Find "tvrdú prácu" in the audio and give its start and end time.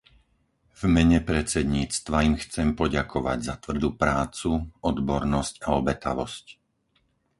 3.63-4.49